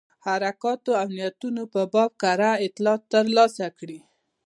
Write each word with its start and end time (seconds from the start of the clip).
حرکاتو 0.25 0.91
او 1.01 1.07
نیتونو 1.17 1.63
په 1.73 1.81
باب 1.93 2.11
کره 2.21 2.51
اطلاعات 2.65 3.01
ترلاسه 3.13 3.67
کړي. 3.79 3.99